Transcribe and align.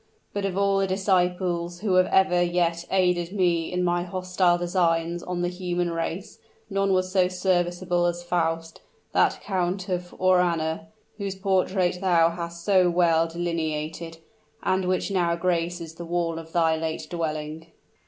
But 0.33 0.45
of 0.45 0.57
all 0.57 0.79
the 0.79 0.87
disciples 0.87 1.81
who 1.81 1.93
have 1.93 2.07
ever 2.07 2.41
yet 2.41 2.87
aided 2.89 3.33
me 3.33 3.71
in 3.71 3.83
my 3.83 4.01
hostile 4.01 4.57
designs 4.57 5.21
on 5.21 5.43
the 5.43 5.47
human 5.47 5.91
race, 5.91 6.39
none 6.71 6.91
was 6.91 7.11
so 7.11 7.27
serviceable 7.27 8.07
as 8.07 8.23
Faust 8.23 8.81
that 9.11 9.39
Count 9.43 9.89
of 9.89 10.15
Aurana, 10.19 10.87
whose 11.19 11.35
portrait 11.35 11.99
thou 12.01 12.31
hast 12.31 12.65
so 12.65 12.89
well 12.89 13.27
delineated, 13.27 14.17
and 14.63 14.85
which 14.85 15.11
now 15.11 15.35
graces 15.35 15.93
the 15.93 16.05
wall 16.05 16.39
of 16.39 16.51
thy 16.51 16.75
late 16.75 17.05
dwelling." 17.07 17.67